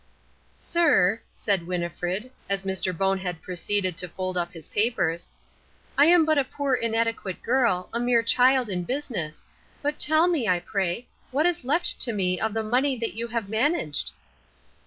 "Sir," 0.55 1.21
said 1.31 1.67
Winnifred, 1.67 2.31
as 2.49 2.63
Mr. 2.63 2.91
Bonehead 2.91 3.39
proceeded 3.43 3.95
to 3.97 4.07
fold 4.09 4.35
up 4.35 4.51
his 4.51 4.67
papers, 4.67 5.29
"I 5.95 6.05
am 6.05 6.25
but 6.25 6.39
a 6.39 6.43
poor 6.43 6.73
inadequate 6.73 7.43
girl, 7.43 7.87
a 7.93 7.99
mere 7.99 8.23
child 8.23 8.67
in 8.67 8.83
business, 8.83 9.45
but 9.83 9.99
tell 9.99 10.27
me, 10.27 10.47
I 10.47 10.59
pray, 10.59 11.05
what 11.29 11.45
is 11.45 11.63
left 11.63 11.99
to 12.01 12.13
me 12.13 12.39
of 12.41 12.55
the 12.55 12.63
money 12.63 12.97
that 12.97 13.13
you 13.13 13.27
have 13.27 13.47
managed?" 13.47 14.11